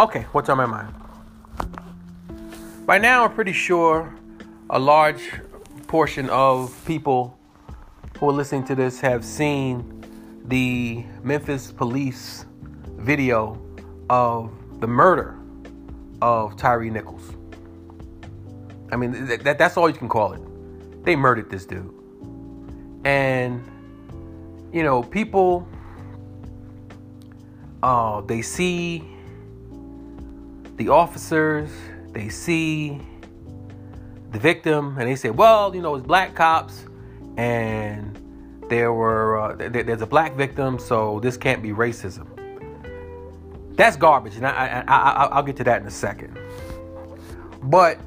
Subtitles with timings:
[0.00, 0.94] Okay, what's on my mind?
[2.86, 4.14] By now, I'm pretty sure
[4.70, 5.42] a large
[5.88, 7.38] portion of people
[8.16, 10.02] who are listening to this have seen
[10.46, 12.46] the Memphis police
[12.96, 13.60] video
[14.08, 14.50] of
[14.80, 15.38] the murder
[16.22, 17.36] of Tyre Nichols.
[18.90, 21.04] I mean, that, that, that's all you can call it.
[21.04, 21.92] They murdered this dude.
[23.04, 23.62] And,
[24.72, 25.68] you know, people,
[27.82, 29.04] uh, they see
[30.80, 31.68] the officers,
[32.12, 32.98] they see
[34.32, 36.86] the victim, and they say, well, you know, it's black cops,
[37.36, 38.18] and
[38.70, 42.26] there were uh, th- there's a black victim, so this can't be racism.
[43.76, 46.38] That's garbage, and I, I, I, I'll get to that in a second.
[47.64, 47.98] But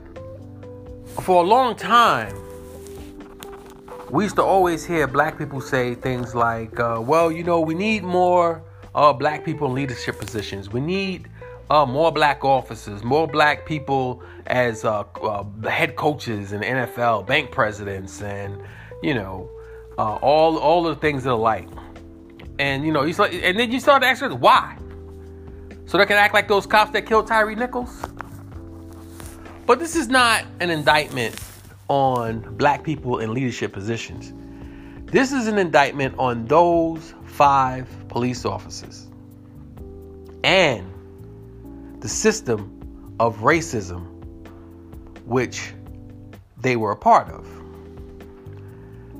[1.21, 2.35] for a long time,
[4.09, 7.75] we used to always hear black people say things like, uh, well, you know, we
[7.75, 8.63] need more
[8.95, 10.71] uh, black people in leadership positions.
[10.71, 11.29] We need
[11.69, 17.51] uh, more black officers, more black people as uh, uh, head coaches in NFL, bank
[17.51, 18.61] presidents, and
[19.01, 19.49] you know,
[19.97, 21.67] uh, all all the things that are like.
[22.59, 24.77] And you know, you start, and then you start asking why,
[25.85, 28.03] so they can act like those cops that killed Tyre Nichols.
[29.65, 31.39] But this is not an indictment
[31.87, 34.33] on black people in leadership positions.
[35.05, 39.07] This is an indictment on those five police officers
[40.43, 40.92] and
[42.03, 44.05] the system of racism
[45.23, 45.73] which
[46.57, 47.47] they were a part of.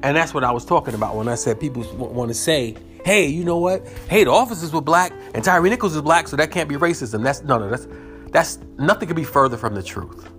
[0.04, 3.28] And that's what I was talking about when I said people want to say, hey,
[3.28, 3.88] you know what?
[4.10, 7.24] Hey, the officers were black and Tyre Nichols is black, so that can't be racism.
[7.24, 7.88] That's no, no, that's
[8.32, 10.30] that's nothing could be further from the truth.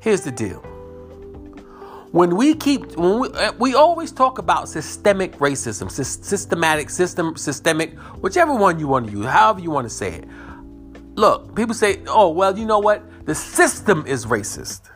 [0.00, 0.64] Here's the deal.
[2.12, 7.96] When we keep, when we, uh, we always talk about systemic racism, systematic, system, systemic,
[8.20, 10.28] whichever one you want to use, however you want to say it.
[11.14, 13.26] Look, people say, oh, well, you know what?
[13.26, 14.90] The system is racist.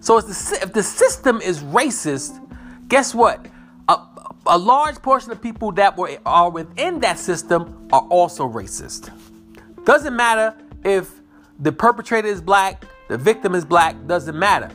[0.00, 2.40] So if the, if the system is racist,
[2.88, 3.46] guess what?
[3.88, 4.00] A,
[4.46, 9.10] a large portion of people that were, are within that system are also racist.
[9.84, 11.12] Doesn't matter if
[11.60, 14.70] the perpetrator is black, the victim is black, doesn't matter.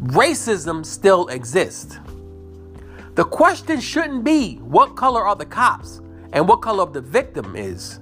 [0.00, 1.98] Racism still exists.
[3.14, 6.00] The question shouldn't be what color are the cops
[6.32, 7.98] and what color of the victim is.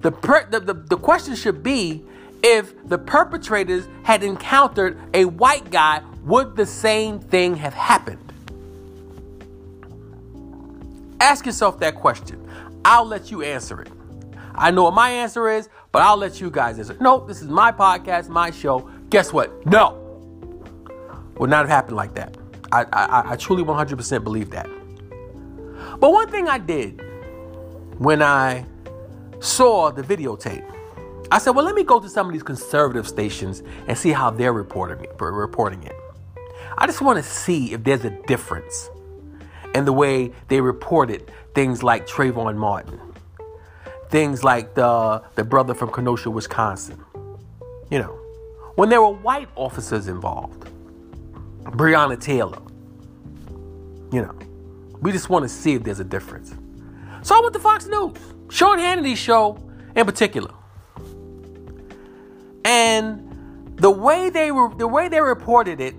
[0.00, 2.04] The, per- the, the, the question should be
[2.42, 8.32] if the perpetrators had encountered a white guy, would the same thing have happened?
[11.20, 12.48] Ask yourself that question.
[12.84, 13.90] I'll let you answer it.
[14.54, 16.96] I know what my answer is, but I'll let you guys answer.
[17.00, 18.88] No, this is my podcast, my show.
[19.10, 19.66] Guess what?
[19.66, 19.97] No.
[21.38, 22.36] Would not have happened like that.
[22.72, 24.68] I, I, I truly 100% believe that.
[26.00, 27.00] But one thing I did
[27.98, 28.64] when I
[29.40, 30.64] saw the videotape,
[31.30, 34.30] I said, well, let me go to some of these conservative stations and see how
[34.30, 35.10] they're reporting it.
[35.20, 35.96] Reporting it.
[36.76, 38.90] I just want to see if there's a difference
[39.74, 43.00] in the way they reported things like Trayvon Martin,
[44.08, 47.04] things like the, the brother from Kenosha, Wisconsin.
[47.90, 48.18] You know,
[48.76, 50.70] when there were white officers involved,
[51.70, 52.60] Breonna Taylor.
[54.12, 54.34] You know,
[55.00, 56.54] we just want to see if there's a difference.
[57.22, 58.16] So I went to Fox News,
[58.48, 59.62] Sean Hannity's show
[59.94, 60.52] in particular.
[62.64, 65.94] And the way they were the way they reported it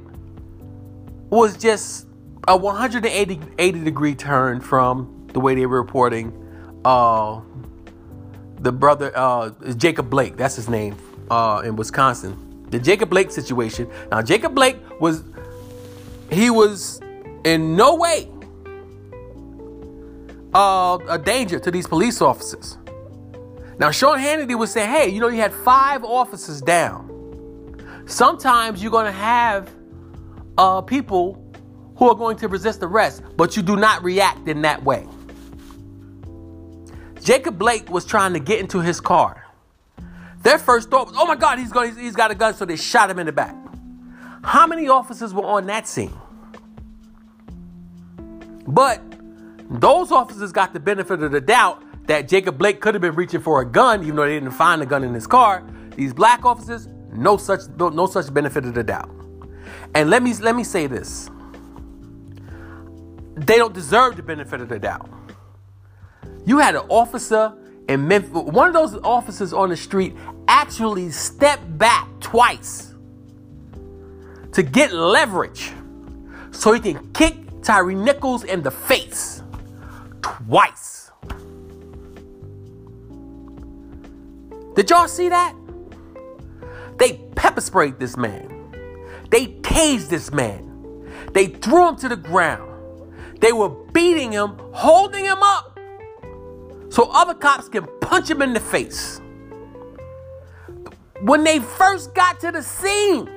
[1.29, 2.07] was just
[2.47, 6.33] a 180 80 degree turn from the way they were reporting
[6.85, 7.41] uh,
[8.59, 10.97] the brother uh, Jacob Blake, that's his name,
[11.29, 13.89] uh, in Wisconsin the Jacob Blake situation.
[14.11, 15.23] Now, Jacob Blake was,
[16.31, 17.01] he was
[17.43, 18.29] in no way
[20.53, 22.77] uh, a danger to these police officers.
[23.77, 27.05] Now, Sean Hannity was saying, hey, you know, you had five officers down.
[28.05, 29.69] Sometimes you're going to have
[30.57, 31.45] uh, people
[31.95, 35.07] who are going to resist arrest, but you do not react in that way.
[37.21, 39.45] Jacob Blake was trying to get into his car.
[40.41, 42.77] Their first thought was, oh my God, he's, going, he's got a gun, so they
[42.77, 43.55] shot him in the back.
[44.43, 46.13] How many officers were on that scene?
[48.67, 49.01] But
[49.69, 53.41] those officers got the benefit of the doubt that Jacob Blake could have been reaching
[53.41, 55.63] for a gun, even though they didn't find a gun in his car.
[55.95, 59.09] These black officers, no such no, no such benefit of the doubt.
[59.93, 61.29] And let me let me say this.
[63.35, 65.09] They don't deserve the benefit of the doubt.
[66.45, 67.53] You had an officer
[67.87, 70.15] in Memphis, one of those officers on the street
[70.47, 72.88] actually stepped back twice
[74.53, 75.71] to get leverage
[76.51, 79.43] so he can kick Tyre Nichols in the face
[80.21, 81.11] twice.
[84.75, 85.55] Did y'all see that?
[86.97, 88.71] They pepper sprayed this man.
[89.29, 90.65] They tased this man.
[91.33, 92.65] They threw him to the ground.
[93.39, 95.79] They were beating him, holding him up
[96.89, 99.21] so other cops can punch him in the face.
[101.21, 103.29] When they first got to the scene,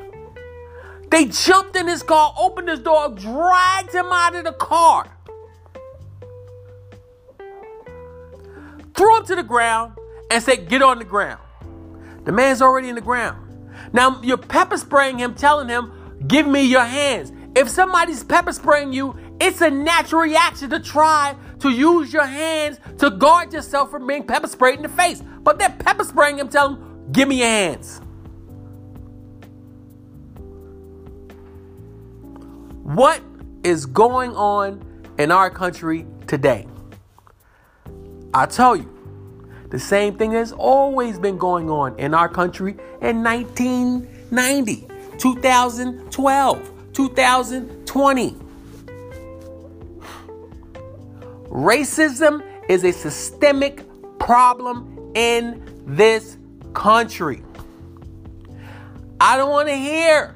[1.13, 5.07] they jumped in his car, opened his door, dragged him out of the car,
[8.95, 9.93] threw him to the ground,
[10.31, 11.41] and said, Get on the ground.
[12.25, 13.39] The man's already in the ground.
[13.93, 15.93] Now you're pepper spraying him, telling him,
[16.27, 17.31] Give me your hands.
[17.55, 22.79] If somebody's pepper spraying you, it's a natural reaction to try to use your hands
[22.99, 25.23] to guard yourself from being pepper sprayed in the face.
[25.43, 28.01] But they're pepper spraying him, telling him, Give me your hands.
[32.95, 33.23] What
[33.65, 34.85] is going on
[35.19, 36.67] in our country today?
[38.35, 38.87] I tell you,
[39.71, 48.37] the same thing has always been going on in our country in 1990, 2012, 2020.
[51.49, 53.87] Racism is a systemic
[54.19, 56.37] problem in this
[56.75, 57.43] country.
[59.19, 60.35] I don't want to hear,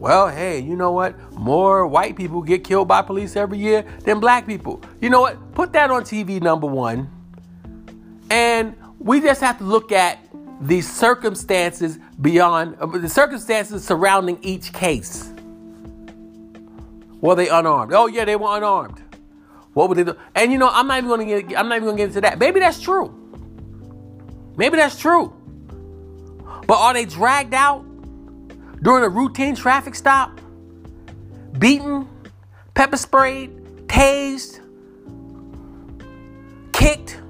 [0.00, 1.32] well, hey, you know what?
[1.32, 4.80] More white people get killed by police every year than black people.
[4.98, 5.52] You know what?
[5.52, 7.10] Put that on TV, number one.
[8.30, 10.18] And we just have to look at
[10.62, 15.34] the circumstances beyond uh, the circumstances surrounding each case.
[17.20, 17.92] Were they unarmed?
[17.92, 19.02] Oh yeah, they were unarmed.
[19.74, 20.16] What would they do?
[20.34, 22.38] And you know, I'm not even gonna get I'm not even gonna get into that.
[22.38, 23.14] Maybe that's true.
[24.56, 25.34] Maybe that's true.
[26.66, 27.84] But are they dragged out
[28.82, 30.40] during a routine traffic stop?
[31.58, 32.08] Beaten,
[32.74, 33.50] pepper sprayed,
[33.86, 34.60] tased,
[36.72, 37.20] kicked,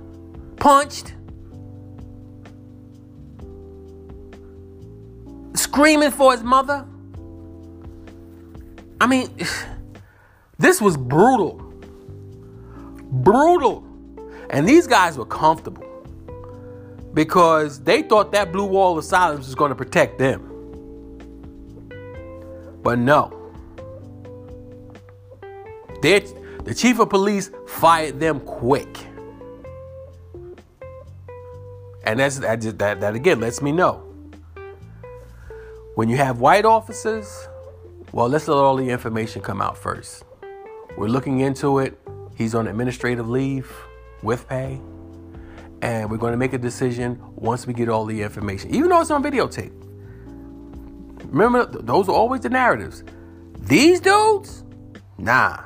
[0.56, 1.14] punched,
[5.54, 6.86] screaming for his mother.
[9.00, 9.34] I mean,
[10.58, 11.70] this was brutal
[13.10, 13.84] brutal.
[14.50, 15.86] And these guys were comfortable
[17.14, 20.49] because they thought that blue wall of silence was going to protect them.
[22.82, 23.36] But no.
[26.02, 26.20] They,
[26.64, 28.98] the chief of police fired them quick.
[32.04, 34.06] And that's that, that, that again lets me know.
[35.94, 37.48] When you have white officers,
[38.12, 40.24] well, let's let all the information come out first.
[40.96, 42.00] We're looking into it.
[42.36, 43.70] He's on administrative leave
[44.22, 44.80] with pay.
[45.82, 49.00] And we're going to make a decision once we get all the information, even though
[49.00, 49.72] it's on videotape.
[51.30, 53.04] Remember, those are always the narratives.
[53.58, 54.64] These dudes,
[55.16, 55.60] nah.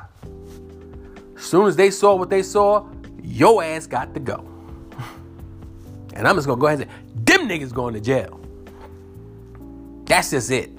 [1.37, 2.87] As soon as they saw what they saw,
[3.23, 4.49] your ass got to go.
[6.17, 8.41] And I'm just gonna go ahead and say, them niggas going to jail.
[10.05, 10.71] That's just it.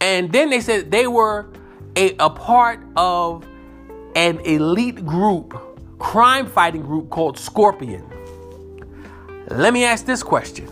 [0.00, 1.52] And then they said they were
[1.94, 3.46] a, a part of
[4.16, 5.60] an elite group,
[5.98, 8.08] crime fighting group called Scorpion.
[9.48, 10.68] Let me ask this question.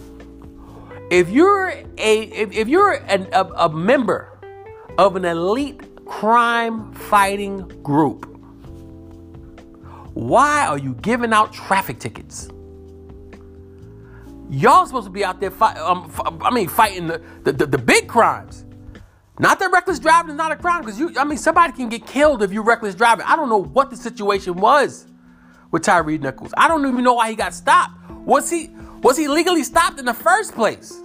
[1.11, 1.69] If you're
[1.99, 4.39] a if, if you're an, a, a member
[4.97, 8.27] of an elite crime fighting group,
[10.15, 12.49] why are you giving out traffic tickets?
[14.51, 17.79] Y'all supposed to be out there fight, um, I mean, fighting the, the, the, the
[17.79, 18.65] big crimes.
[19.39, 22.05] Not that reckless driving is not a crime, because you, I mean, somebody can get
[22.05, 23.25] killed if you're reckless driving.
[23.27, 25.07] I don't know what the situation was
[25.71, 26.53] with Tyre Nichols.
[26.57, 27.95] I don't even know why he got stopped.
[28.11, 28.71] Was he
[29.03, 30.99] was he legally stopped in the first place?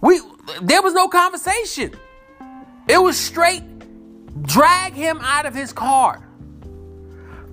[0.00, 0.20] We
[0.62, 1.92] there was no conversation.
[2.88, 3.62] It was straight
[4.42, 6.26] drag him out of his car,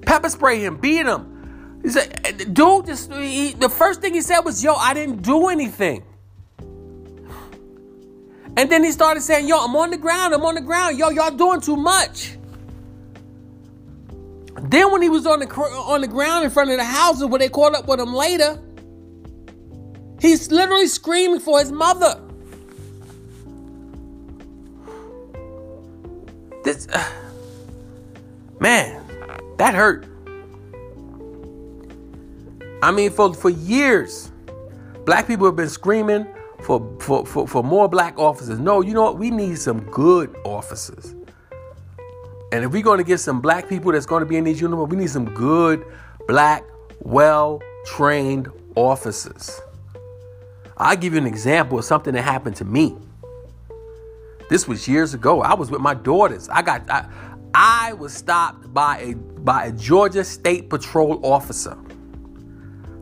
[0.01, 1.79] pepper spray him, beat him.
[1.81, 5.47] He said, dude, just he, the first thing he said was, "Yo, I didn't do
[5.47, 6.03] anything."
[8.57, 10.97] And then he started saying, Yo, I'm on the ground, I'm on the ground.
[10.97, 12.37] Yo, y'all doing too much.
[14.61, 17.39] Then when he was on the on the ground in front of the houses where
[17.39, 18.59] they caught up with him later,
[20.25, 22.19] he's literally screaming for his mother.
[26.63, 27.11] This uh,
[28.59, 29.03] man,
[29.57, 30.07] that hurt.
[32.81, 34.31] I mean, for for years,
[35.05, 36.27] black people have been screaming
[36.61, 38.59] for, for, for, for more black officers.
[38.59, 39.19] No, you know what?
[39.19, 41.13] We need some good officers.
[42.51, 44.61] And if we're going to get some black people that's going to be in these
[44.61, 45.85] uniforms, we need some good,
[46.27, 46.63] black,
[47.01, 49.61] well trained officers.
[50.77, 52.97] I'll give you an example of something that happened to me.
[54.49, 55.41] This was years ago.
[55.41, 56.49] I was with my daughters.
[56.49, 57.07] I got I,
[57.53, 61.77] I was stopped by a by a Georgia State Patrol officer.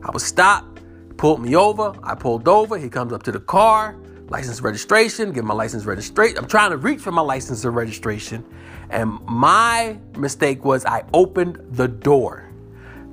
[0.02, 0.80] I was stopped,
[1.16, 1.94] pulled me over.
[2.02, 2.78] I pulled over.
[2.78, 3.96] He comes up to the car,
[4.28, 6.38] license registration, give my license registration.
[6.38, 8.44] I'm trying to reach for my license and registration.
[8.90, 12.48] And my mistake was I opened the door.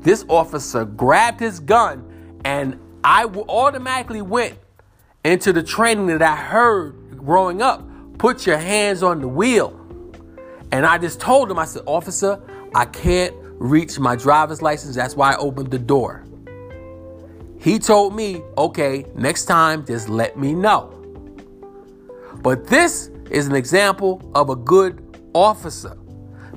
[0.01, 2.08] This officer grabbed his gun
[2.44, 4.58] and I automatically went
[5.24, 7.88] into the training that I heard growing up
[8.22, 9.75] put your hands on the wheel.
[10.72, 12.39] And I just told him, I said, Officer,
[12.75, 14.96] I can't reach my driver's license.
[14.96, 16.24] That's why I opened the door.
[17.60, 20.96] He told me, okay, next time, just let me know.
[22.43, 25.03] But this is an example of a good
[25.34, 25.98] officer.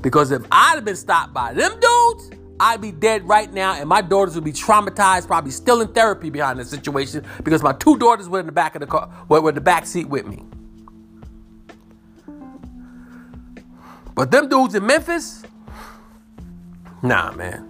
[0.02, 2.30] Because if I'd have been stopped by them dudes,
[2.64, 6.30] I'd be dead right now, and my daughters would be traumatized, probably still in therapy
[6.30, 9.47] behind the situation because my two daughters were in the back of the car, were
[9.50, 10.42] in the back seat with me.
[14.14, 15.42] But them dudes in Memphis,
[17.02, 17.68] nah, man.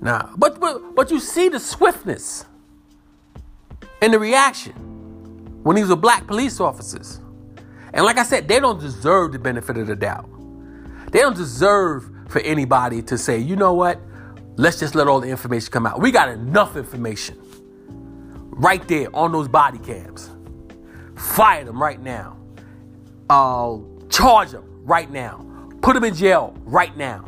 [0.00, 0.30] Nah.
[0.34, 2.46] But but but you see the swiftness
[4.00, 4.72] and the reaction
[5.62, 7.20] when these were black police officers.
[7.92, 10.30] And like I said, they don't deserve the benefit of the doubt.
[11.10, 14.00] They don't deserve for anybody to say, you know what?
[14.56, 16.00] Let's just let all the information come out.
[16.00, 17.38] We got enough information
[18.50, 20.30] right there on those body cams.
[21.14, 22.38] Fire them right now.
[23.28, 25.46] Uh, charge them right now.
[25.82, 27.26] Put them in jail right now.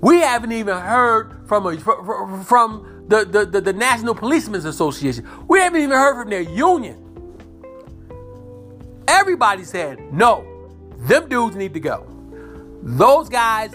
[0.00, 1.78] We haven't even heard from a,
[2.44, 5.28] from the, the, the, the National Policemen's Association.
[5.46, 6.98] We haven't even heard from their union.
[9.06, 10.44] Everybody said, no,
[10.98, 12.06] them dudes need to go.
[12.82, 13.72] Those guys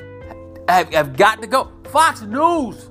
[0.67, 1.71] have, have got to go.
[1.85, 2.89] Fox News,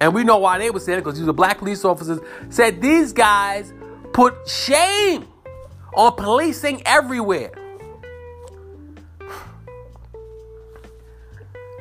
[0.00, 2.80] and we know why they were saying it because these are black police officers, said
[2.80, 3.72] these guys
[4.12, 5.26] put shame
[5.94, 7.52] on policing everywhere.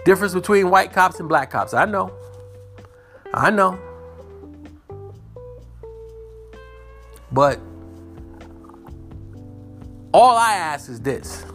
[0.06, 1.74] Difference between white cops and black cops.
[1.74, 2.12] I know.
[3.34, 3.80] I know.
[7.32, 7.60] But
[10.14, 11.46] all I ask is this.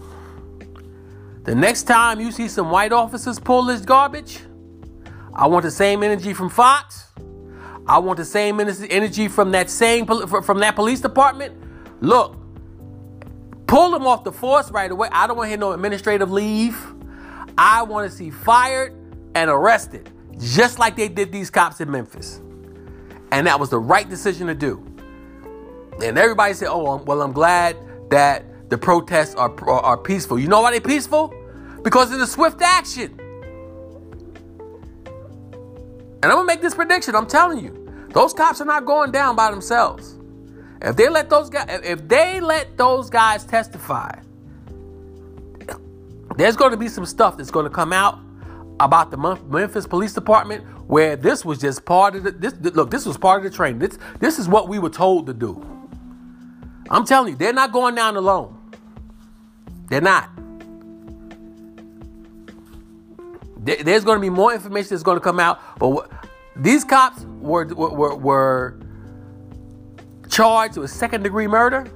[1.49, 4.41] The next time you see some white officers pull this garbage,
[5.33, 7.07] I want the same energy from Fox.
[7.87, 11.57] I want the same energy from that same from that police department.
[12.03, 12.37] Look,
[13.67, 15.09] pull them off the force right away.
[15.11, 16.79] I don't want to hear no administrative leave.
[17.57, 18.93] I want to see fired
[19.35, 22.43] and arrested, just like they did these cops in Memphis.
[23.33, 24.85] And that was the right decision to do.
[26.05, 27.75] And everybody said, oh, um, well, I'm glad
[28.11, 30.39] that the protests are, are, are peaceful.
[30.39, 31.33] You know why they're peaceful?
[31.83, 33.19] Because of the swift action.
[36.23, 37.15] And I'm gonna make this prediction.
[37.15, 40.19] I'm telling you, those cops are not going down by themselves.
[40.83, 44.13] If they let those guys, if they let those guys testify,
[46.37, 48.21] there's going to be some stuff that's going to come out
[48.81, 53.05] about the Memphis Police Department where this was just part of the this look this
[53.05, 53.81] was part of the training.
[53.81, 55.65] This this is what we were told to do.
[56.91, 58.57] I'm telling you, they're not going down alone.
[59.89, 60.31] They're not.
[63.59, 66.11] There's going to be more information that's going to come out, but
[66.57, 68.81] these cops were were, were
[70.29, 71.87] charged with second degree murder,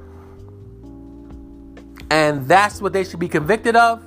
[2.10, 4.02] and that's what they should be convicted of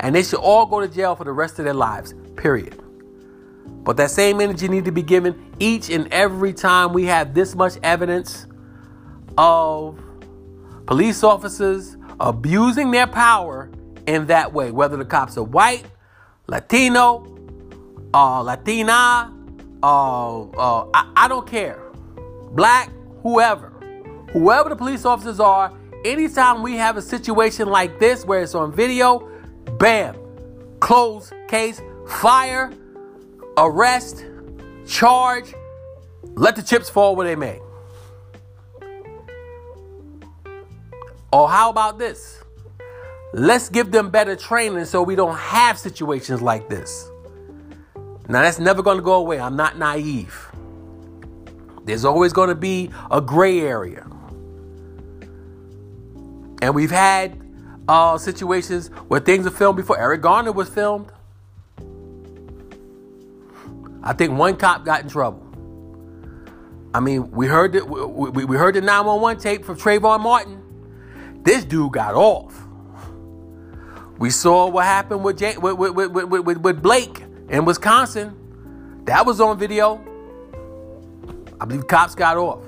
[0.00, 2.80] and they should all go to jail for the rest of their lives, period.
[3.84, 7.54] But that same energy need to be given each and every time we have this
[7.54, 8.46] much evidence
[9.36, 9.98] of
[10.86, 13.70] police officers abusing their power
[14.06, 15.84] in that way, whether the cops are white,
[16.46, 17.26] Latino,
[18.12, 19.32] uh, Latina,
[19.82, 21.80] uh, uh, I, I don't care,
[22.52, 22.90] black,
[23.22, 23.70] whoever,
[24.32, 25.72] whoever the police officers are,
[26.04, 29.30] anytime we have a situation like this where it's on video,
[29.78, 30.16] Bam.
[30.80, 32.70] Close case, fire,
[33.56, 34.26] arrest,
[34.86, 35.54] charge,
[36.34, 37.58] let the chips fall where they may.
[41.32, 42.43] Or how about this?
[43.34, 47.10] Let's give them better training so we don't have situations like this.
[48.28, 49.40] Now, that's never going to go away.
[49.40, 50.52] I'm not naive.
[51.84, 54.06] There's always going to be a gray area.
[56.62, 57.36] And we've had
[57.88, 59.98] uh, situations where things are filmed before.
[59.98, 61.10] Eric Garner was filmed.
[64.04, 65.42] I think one cop got in trouble.
[66.94, 71.42] I mean, we heard that we, we heard the 911 tape from Trayvon Martin.
[71.42, 72.63] This dude got off.
[74.18, 78.36] We saw what happened with, Jay, with, with, with, with, Blake in Wisconsin.
[79.04, 80.02] That was on video.
[81.60, 82.62] I believe cops got off.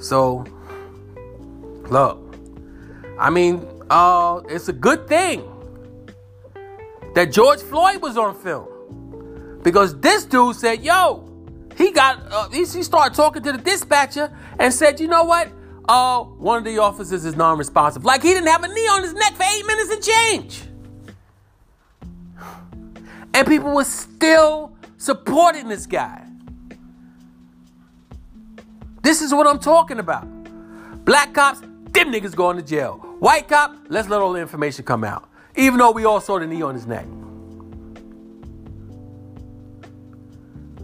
[0.00, 0.44] So,
[1.88, 2.36] look,
[3.18, 5.48] I mean, uh, it's a good thing
[7.14, 11.24] that George Floyd was on film because this dude said, "Yo."
[11.76, 15.48] He got uh, he, he started talking to the dispatcher and said, "You know what?
[15.88, 18.04] Oh, one of the officers is non-responsive.
[18.04, 20.62] Like he didn't have a knee on his neck for eight minutes and change.
[23.32, 26.26] And people were still supporting this guy.
[29.02, 30.26] This is what I'm talking about.
[31.04, 32.96] Black cops, them niggas going to jail.
[33.18, 35.28] White cop, let's let all the information come out.
[35.56, 37.06] Even though we all saw the knee on his neck.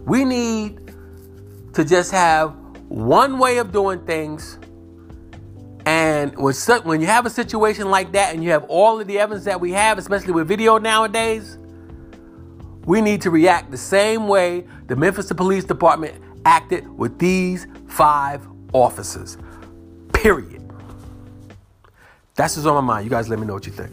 [0.05, 0.79] We need
[1.73, 2.55] to just have
[2.89, 4.57] one way of doing things.
[6.15, 9.43] And when you have a situation like that and you have all of the evidence
[9.45, 11.57] that we have, especially with video nowadays,
[12.85, 18.47] we need to react the same way the Memphis Police Department acted with these five
[18.71, 19.37] officers.
[20.13, 20.61] Period.
[22.35, 23.05] That's what's on my mind.
[23.05, 23.91] You guys let me know what you think.